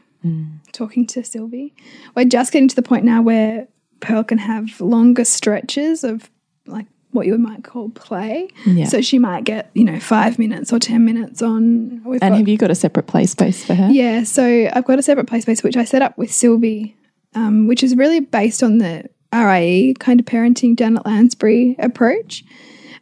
[0.71, 1.73] talking to Sylvie.
[2.15, 3.67] We're just getting to the point now where
[3.99, 6.29] Pearl can have longer stretches of
[6.67, 8.47] like what you might call play.
[8.65, 8.85] Yeah.
[8.85, 12.01] So she might get you know five minutes or ten minutes on.
[12.05, 13.89] And got- have you got a separate play space for her?
[13.91, 16.95] Yeah, so I've got a separate play space which I set up with Sylvie,
[17.35, 22.43] um, which is really based on the RIE kind of parenting Janet Lansbury approach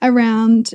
[0.02, 0.74] around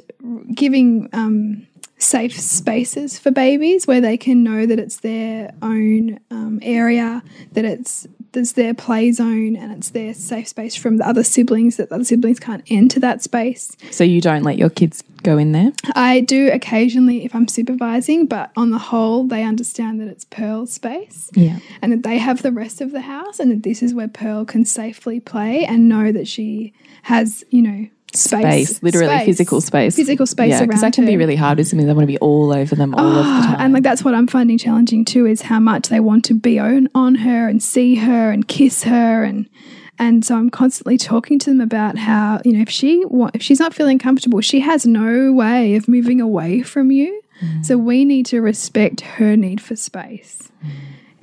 [0.54, 1.66] giving um,
[1.98, 7.64] safe spaces for babies where they can know that it's their own um, area, that
[7.64, 11.88] it's there's their play zone and it's their safe space from the other siblings that
[11.88, 13.70] the other siblings can't enter that space.
[13.92, 15.70] So you don't let your kids go in there?
[15.94, 20.72] I do occasionally if I'm supervising, but on the whole, they understand that it's Pearl's
[20.72, 21.60] space Yeah.
[21.80, 24.44] and that they have the rest of the house and that this is where Pearl
[24.44, 28.68] can safely play and know that she has, you know, space.
[28.68, 29.96] Space, literally space, physical space.
[29.96, 31.84] Physical space Yeah, because that can be really hard, isn't it?
[31.84, 33.56] They want to be all over them all of the time.
[33.60, 36.58] And like that's what I'm finding challenging too is how much they want to be
[36.58, 39.48] on, on her and see her and kiss her and
[39.96, 43.60] and so I'm constantly talking to them about how you know if she if she's
[43.60, 47.22] not feeling comfortable, she has no way of moving away from you.
[47.40, 47.64] Mm.
[47.64, 50.50] So we need to respect her need for space.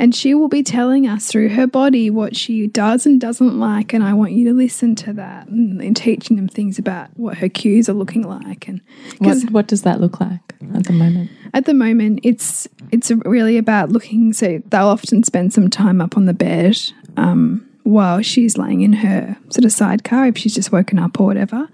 [0.01, 3.93] And she will be telling us through her body what she does and doesn't like.
[3.93, 7.37] And I want you to listen to that and, and teaching them things about what
[7.37, 8.67] her cues are looking like.
[8.67, 8.81] And
[9.19, 11.29] What, what does that look like at the moment?
[11.53, 14.33] at the moment, it's it's really about looking.
[14.33, 16.77] So they'll often spend some time up on the bed
[17.17, 21.27] um, while she's laying in her sort of sidecar if she's just woken up or
[21.27, 21.69] whatever.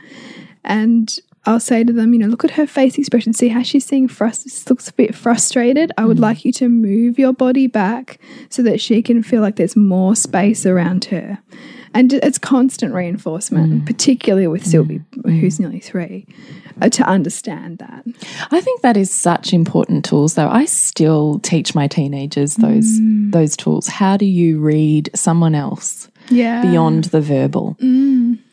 [0.66, 3.86] And I'll say to them, you know, look at her face expression, see how she's
[3.86, 5.94] seeing frust- looks a bit frustrated.
[5.98, 6.22] I would mm.
[6.22, 10.14] like you to move your body back so that she can feel like there's more
[10.14, 11.40] space around her.
[11.94, 13.86] And it's constant reinforcement, mm.
[13.86, 15.40] particularly with Sylvie, mm.
[15.40, 16.28] who's nearly three,
[16.82, 18.06] uh, to understand that.
[18.52, 20.50] I think that is such important tools though.
[20.50, 23.00] I still teach my teenagers those
[23.32, 23.88] those tools.
[23.88, 26.62] How do you read someone else Yeah.
[26.62, 27.78] beyond the verbal?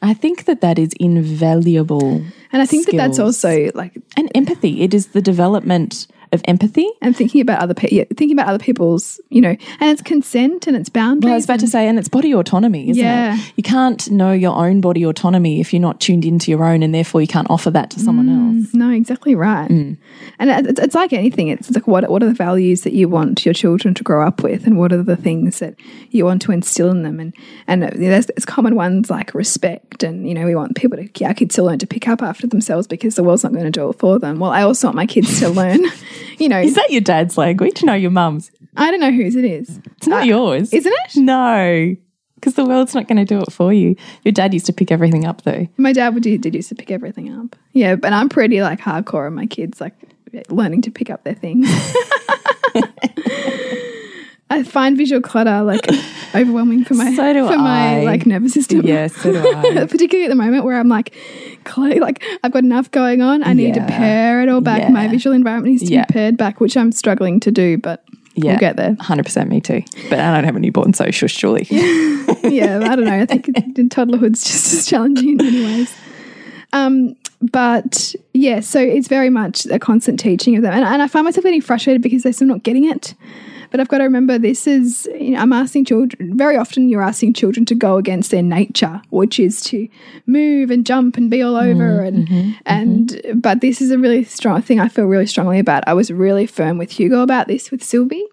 [0.04, 2.22] I think that that is invaluable.
[2.52, 4.82] And I think that that's also like And empathy.
[4.82, 6.88] It is the development of empathy.
[7.00, 10.66] and thinking about other people, yeah, thinking about other people's, you know, and it's consent
[10.66, 11.24] and it's boundaries.
[11.24, 13.36] Well, I was about to say, and it's body autonomy, isn't Yeah.
[13.36, 13.52] it?
[13.56, 16.94] You can't know your own body autonomy if you're not tuned into your own, and
[16.94, 18.74] therefore you can't offer that to someone else.
[18.74, 19.70] no, exactly right.
[19.70, 19.96] Mm.
[20.38, 21.48] And it's, it's like anything.
[21.48, 24.42] It's like what what are the values that you want your children to grow up
[24.42, 25.74] with, and what are the things that
[26.10, 27.20] you want to instill in them?
[27.20, 27.34] And
[27.66, 31.34] and there's, there's common ones like respect, and you know we want people to our
[31.34, 33.88] kids to learn to pick up after themselves because the world's not going to do
[33.90, 34.38] it for them.
[34.38, 35.80] Well, I also want my kids to learn,
[36.38, 37.82] you know, Is that your dad's language?
[37.82, 38.50] No, your mum's.
[38.76, 39.80] I don't know whose it is.
[39.98, 40.72] It's not Uh, yours.
[40.72, 41.16] Isn't it?
[41.16, 41.96] No,
[42.34, 43.96] because the world's not going to do it for you.
[44.24, 45.66] Your dad used to pick everything up, though.
[45.76, 47.56] My dad would do, did used to pick everything up.
[47.72, 49.94] Yeah, but I'm pretty like hardcore on my kids, like
[50.50, 51.68] learning to pick up their things.
[54.54, 55.86] I find visual clutter like
[56.34, 58.82] overwhelming for my So do for my like nervous system.
[58.86, 59.84] Yeah, so do I.
[59.90, 61.14] Particularly at the moment where I'm like,
[61.76, 63.42] like I've got enough going on.
[63.42, 64.90] I need to pare it all back.
[64.90, 66.04] My visual environment needs to Yeah.
[66.06, 68.92] be pared back, which I'm struggling to do, but Yeah, we'll get there.
[68.94, 69.82] 100% me too.
[70.08, 71.66] But I don't have a newborn, so shush, Julie.
[71.70, 73.20] yeah, I don't know.
[73.20, 75.94] I think toddlerhood's just as challenging in many ways.
[76.72, 81.06] Um, but yeah, so it's very much a constant teaching of them, and, and I
[81.08, 83.14] find myself getting frustrated because they're still not getting it.
[83.74, 86.88] But I've got to remember this is you know, I'm asking children very often.
[86.88, 89.88] You're asking children to go against their nature, which is to
[90.26, 92.52] move and jump and be all mm-hmm, over, and mm-hmm, mm-hmm.
[92.66, 94.78] and but this is a really strong thing.
[94.78, 95.82] I feel really strongly about.
[95.88, 98.24] I was really firm with Hugo about this with Sylvie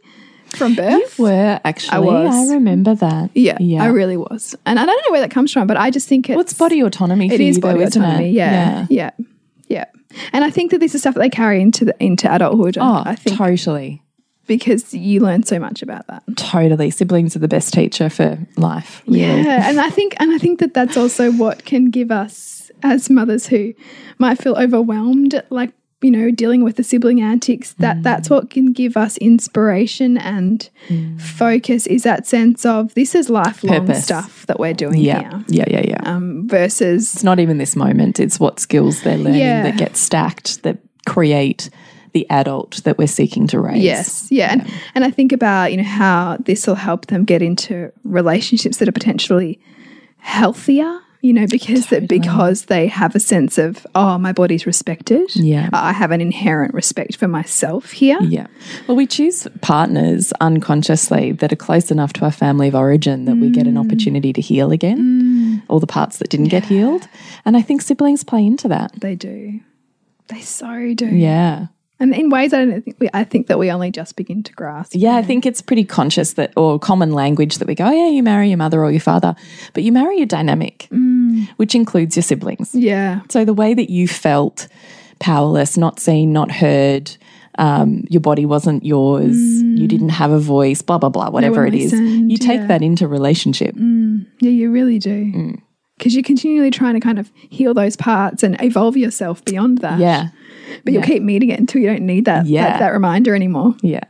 [0.50, 1.18] from birth.
[1.18, 1.98] Were actually.
[1.98, 2.36] I, was.
[2.36, 3.32] I remember that.
[3.34, 3.82] Yeah, Yeah.
[3.82, 6.30] I really was, and I don't know where that comes from, but I just think
[6.30, 8.30] it's What's body autonomy for it is you, body though, autonomy.
[8.30, 8.34] it?
[8.34, 9.10] Yeah, yeah,
[9.68, 9.86] yeah,
[10.34, 12.78] And I think that this is stuff that they carry into the, into adulthood.
[12.80, 14.04] Oh, I think totally.
[14.58, 16.24] Because you learn so much about that.
[16.36, 16.90] Totally.
[16.90, 19.02] Siblings are the best teacher for life.
[19.08, 19.44] Really.
[19.44, 23.10] Yeah, and I think and I think that that's also what can give us as
[23.10, 23.74] mothers who
[24.18, 25.72] might feel overwhelmed, like
[26.04, 27.74] you know, dealing with the sibling antics.
[27.74, 30.68] That that's what can give us inspiration and
[31.20, 31.86] focus.
[31.88, 34.04] Is that sense of this is lifelong Purpose.
[34.04, 35.20] stuff that we're doing Yeah.
[35.22, 36.02] here, Yeah, yeah, yeah.
[36.04, 38.20] um, versus it's not even this moment.
[38.20, 39.64] It's what skills they're learning Yeah.
[39.64, 41.70] that get stacked, that create
[42.14, 43.84] the adult that we're seeking to raise.
[43.84, 44.52] Yes, yeah.
[44.52, 48.78] And, and I think about, you know, how this will help them get into relationships
[48.78, 49.60] that are potentially
[50.18, 55.34] healthier, you know, because that because they have a sense of, oh, my body's respected.
[55.36, 55.70] Yeah.
[55.72, 58.20] I have an inherent respect for myself here.
[58.22, 58.48] Yeah.
[58.88, 63.36] Well, we choose partners unconsciously that are close enough to our family of origin that
[63.36, 63.86] we get an mm.
[63.86, 65.64] opportunity to heal again, mm.
[65.68, 67.08] all the parts that didn't get healed.
[67.46, 68.92] And I think siblings play into that.
[69.00, 69.60] They do.
[70.28, 71.08] They so do.
[71.08, 71.68] Yeah.
[72.02, 74.52] And in ways I don't think we I think that we only just begin to
[74.54, 74.94] grasp.
[74.96, 78.10] Yeah, I think it's pretty conscious that, or common language that we go, oh, yeah,
[78.10, 79.36] you marry your mother or your father,
[79.74, 80.90] but you marry your dynamic,
[81.58, 82.74] which includes your siblings.
[82.74, 83.22] Yeah.
[83.30, 84.68] So the way that you felt
[85.20, 87.16] powerless, not seen, not heard,
[87.60, 91.76] um, your body wasn't yours, you didn't have a voice, blah, blah, blah, whatever it
[91.76, 91.94] is.
[91.94, 92.68] You take yeah.
[92.68, 93.76] that into relationship.
[93.76, 95.32] Yeah, you really do.
[95.32, 95.62] Mm.
[95.98, 100.00] Because you're continually trying to kind of heal those parts and evolve yourself beyond that.
[100.00, 100.30] Yeah.
[100.84, 102.64] But you'll keep meeting it until you don't need that, Yeah.
[102.72, 103.76] that, that reminder anymore.
[103.82, 104.04] Yeah.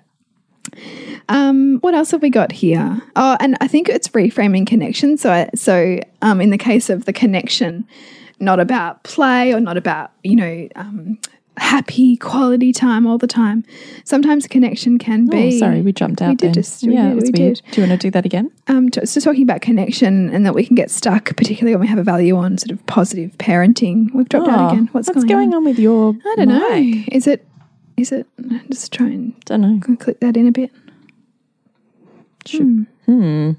[1.30, 3.02] Um, what else have we got here?
[3.16, 5.18] Oh, and I think it's reframing connection.
[5.18, 7.88] So, I, so um, in the case of the connection,
[8.40, 11.20] not about play or not about you know um,
[11.62, 13.64] happy quality time all the time.
[14.04, 15.58] Sometimes connection can Oh, be.
[15.60, 16.54] sorry, we jumped out We did then.
[16.56, 17.56] just- we yeah, did, it was we weird.
[17.64, 17.72] did.
[17.72, 18.52] Do you want to do that again?
[18.68, 22.00] um, so talking about connection and that we can get stuck, particularly when we have
[22.00, 24.12] a value on sort of positive parenting.
[24.14, 24.90] We've dropped out again.
[24.92, 25.54] What's, going, on?
[25.54, 27.04] on with your I don't know.
[27.12, 27.46] Is it?
[27.96, 28.26] Is it?
[28.70, 29.96] Just try and Don't know.
[29.98, 30.72] click that in a bit.
[32.50, 33.52] Hmm.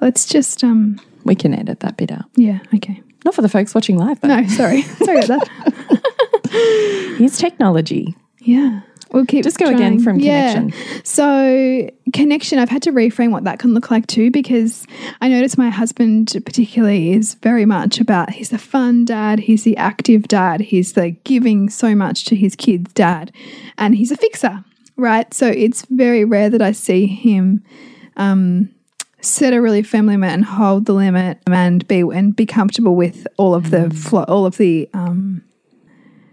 [0.00, 1.00] Let's just um.
[1.24, 2.24] We can edit that bit out.
[2.36, 2.58] Yeah.
[2.74, 3.02] Okay.
[3.24, 4.28] Not for the folks watching live, though.
[4.28, 4.82] No, sorry.
[4.82, 6.02] sorry about that.
[6.50, 8.14] Here's technology.
[8.40, 8.80] Yeah.
[9.12, 10.00] We'll keep Just go again trying.
[10.02, 10.54] from Yeah.
[10.54, 11.02] connection.
[11.04, 14.86] So connection, I've had to reframe what that can look like too, because
[15.20, 19.76] I notice my husband particularly is very much about he's the fun dad, he's the
[19.76, 23.32] active dad, he's the giving so much to his kids dad,
[23.78, 24.64] and he's a fixer,
[24.96, 25.32] right?
[25.34, 27.64] So it's very rare that I see him
[28.16, 28.68] um,
[29.20, 33.26] set a really firm limit and hold the limit and be and be comfortable with
[33.38, 35.42] all of the flo- all of the um,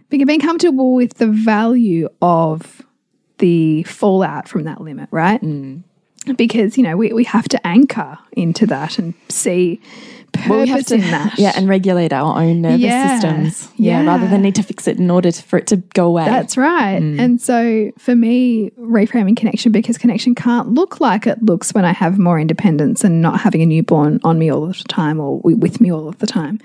[0.10, 2.82] being being comfortable with the value of
[3.40, 5.42] the fallout from that limit, right?
[5.42, 5.84] Mm.
[6.36, 9.80] Because you know we, we have to anchor into that and see
[10.34, 11.40] purpose Well, we have to, in that.
[11.40, 13.20] yeah, and regulate our own nervous Yeah.
[13.20, 13.70] systems.
[13.78, 16.26] Yeah, rather than need to fix it in order to, for it to go away.
[16.26, 17.02] That's right.
[17.02, 17.20] Mm.
[17.20, 21.94] And so for me, reframing connection because connection can't look like it looks when I
[21.94, 25.80] have more independence and not having a newborn on me all the time or with
[25.80, 26.60] me all of the time.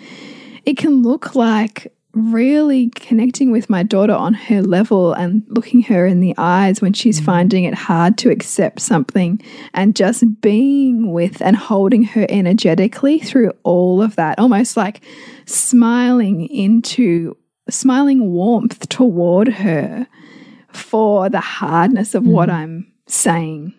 [0.66, 6.06] It can look like really connecting with my daughter on her level and looking her
[6.06, 7.24] in the eyes when she's mm.
[7.24, 9.40] finding it hard to accept something
[9.72, 15.00] and just being with and holding her energetically through all of that almost like
[15.46, 17.36] smiling into
[17.70, 20.06] smiling warmth toward her
[20.68, 22.54] for the hardness of what mm.
[22.54, 23.74] I'm saying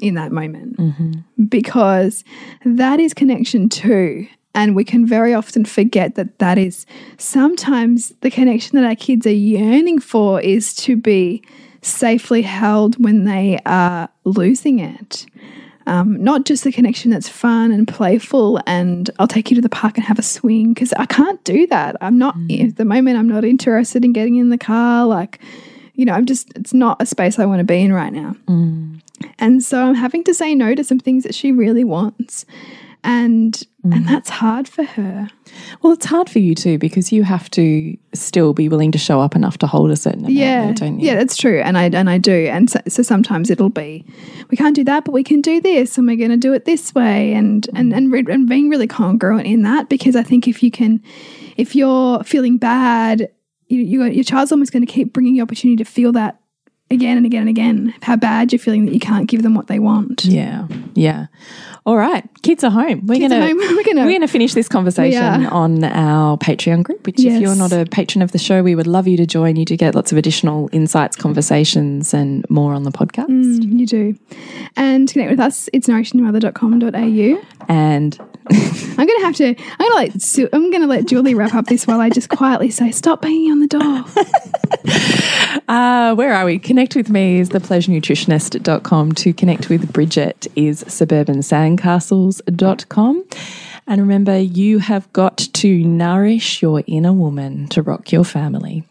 [0.00, 0.76] in that moment.
[0.76, 1.44] Mm-hmm.
[1.48, 2.24] Because
[2.64, 4.28] that is connection too.
[4.58, 6.84] And we can very often forget that that is
[7.16, 11.44] sometimes the connection that our kids are yearning for is to be
[11.80, 15.26] safely held when they are losing it.
[15.86, 19.68] Um, not just the connection that's fun and playful and I'll take you to the
[19.68, 21.94] park and have a swing because I can't do that.
[22.00, 25.06] I'm not, at the moment, I'm not interested in getting in the car.
[25.06, 25.38] Like,
[25.94, 28.34] you know, I'm just, it's not a space I want to be in right now.
[29.38, 32.44] And so I'm having to say no to some things that she really wants.
[33.04, 34.12] And and mm-hmm.
[34.12, 35.28] that's hard for her.
[35.80, 39.20] well, it's hard for you too because you have to still be willing to show
[39.20, 40.64] up enough to hold a certain amount, Yeah.
[40.64, 41.06] there, don't you?
[41.06, 41.60] Yeah, that's true.
[41.60, 42.48] And I and I do.
[42.48, 44.04] And so, so sometimes it'll be
[44.50, 46.64] we can't do that, but we can do this and we're going to do it
[46.64, 47.98] this way and and mm-hmm.
[47.98, 51.02] and re- and being really congruent in that because I think if you can
[51.56, 53.30] if you're feeling bad,
[53.68, 56.40] you, you your child's almost going to keep bringing you opportunity to feel that
[56.90, 57.94] again and again and again.
[58.02, 60.24] How bad you're feeling that you can't give them what they want.
[60.24, 61.26] Yeah, yeah.
[61.88, 63.06] All right, kids are home.
[63.06, 63.56] We're Kids gonna home.
[63.76, 67.06] We're gonna- we're gonna finish this conversation on our Patreon group.
[67.06, 69.56] Which, if you're not a patron of the show, we would love you to join.
[69.56, 73.28] You do get lots of additional insights, conversations, and more on the podcast.
[73.28, 74.14] Mm, you do.
[74.76, 77.64] And to connect with us, it's nourishingthemother.com.au.
[77.70, 78.18] And
[78.50, 79.48] I'm gonna have to.
[79.48, 80.20] I'm gonna let.
[80.20, 83.50] Su- I'm gonna let Julie wrap up this while I just quietly say, "Stop banging
[83.50, 84.04] on the door."
[85.68, 86.58] uh, where are we?
[86.58, 89.12] Connect with me is thepleasurenutritionist.com.
[89.12, 90.82] To connect with Bridget is
[91.78, 93.24] suburbansandcastles.com.
[93.86, 98.84] And remember, you have got to nourish your inner woman to rock your family.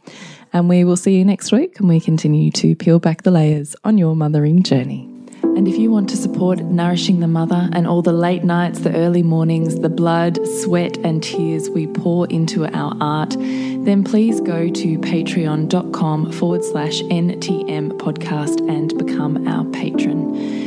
[0.54, 3.76] And we will see you next week and we continue to peel back the layers
[3.84, 5.08] on your mothering journey.
[5.44, 8.96] And if you want to support Nourishing the Mother and all the late nights, the
[8.96, 14.70] early mornings, the blood, sweat, and tears we pour into our art, then please go
[14.70, 20.66] to patreon.com forward slash NTM podcast and become our patron.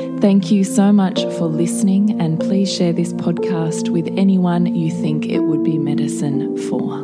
[0.21, 5.25] Thank you so much for listening, and please share this podcast with anyone you think
[5.25, 6.99] it would be medicine for.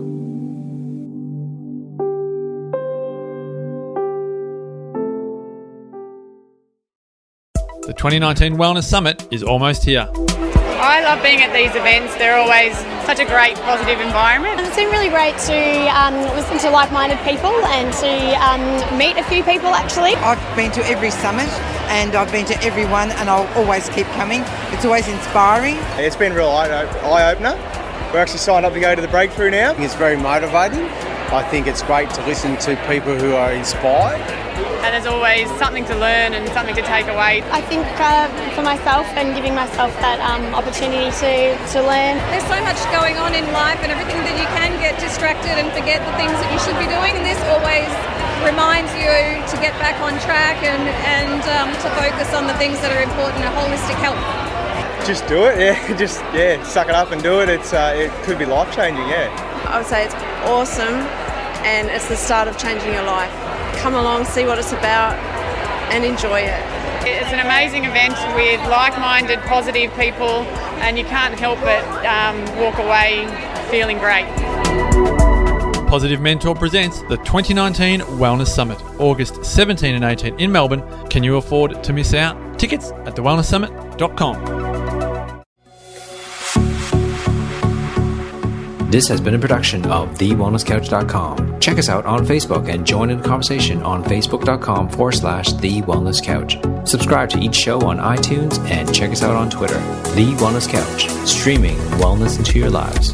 [7.88, 10.07] The 2019 Wellness Summit is almost here.
[10.80, 12.15] I love being at these events.
[12.18, 14.59] They're always such a great, positive environment.
[14.59, 18.11] It's been really great to um, listen to like-minded people and to
[18.45, 20.13] um, meet a few people actually.
[20.18, 21.49] I've been to every summit
[21.88, 24.41] and I've been to every one and I'll always keep coming.
[24.71, 25.75] It's always inspiring.
[25.97, 27.55] It's been a real eye eye opener.
[28.13, 29.73] We're actually signed up to go to the breakthrough now.
[29.77, 30.85] It's very motivating.
[31.27, 34.21] I think it's great to listen to people who are inspired.
[34.88, 37.41] And there's always something to learn and something to take away.
[37.51, 41.31] I think uh, for myself and giving myself that um, opportunity to,
[41.75, 42.15] to learn.
[42.31, 44.36] There's so much going on in life and everything that you can
[44.88, 47.11] get distracted and forget the things that you should be doing.
[47.19, 47.91] And this always
[48.47, 49.11] reminds you
[49.51, 53.03] to get back on track and, and um, to focus on the things that are
[53.03, 54.15] important, a holistic health.
[55.03, 55.75] Just do it, yeah.
[55.99, 57.49] Just yeah, suck it up and do it.
[57.49, 59.27] It's uh, it could be life changing, yeah.
[59.67, 60.15] I would say it's
[60.47, 61.03] awesome
[61.67, 63.31] and it's the start of changing your life.
[63.83, 65.19] Come along, see what it's about,
[65.91, 66.63] and enjoy it.
[67.03, 70.47] It's an amazing event with like-minded, positive people,
[70.79, 73.27] and you can't help but um, walk away
[73.67, 74.27] feeling great.
[75.88, 80.84] Positive Mentor presents the 2019 Wellness Summit, August 17 and 18 in Melbourne.
[81.09, 82.59] Can you afford to miss out?
[82.59, 84.67] Tickets at thewellnesssummit.com.
[88.91, 91.59] This has been a production of TheWellnessCouch.com.
[91.59, 95.82] Check us out on Facebook and join in the conversation on Facebook.com forward slash The
[95.82, 96.57] Wellness Couch.
[96.88, 99.80] Subscribe to each show on iTunes and check us out on Twitter.
[100.15, 103.13] The Wellness Couch, streaming wellness into your lives.